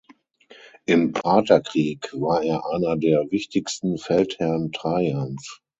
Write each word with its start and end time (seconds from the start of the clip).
Im 0.87 1.11
Partherkrieg 1.11 2.09
war 2.19 2.41
er 2.41 2.67
einer 2.73 2.97
der 2.97 3.29
wichtigsten 3.29 3.99
Feldherrn 3.99 4.71
Trajans. 4.71 5.61